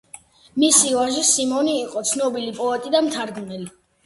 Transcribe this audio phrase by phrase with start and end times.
[0.61, 3.71] მისი ვაჟი, სიმონი, იყო ცნობილი პოეტი და მთარგმნელი.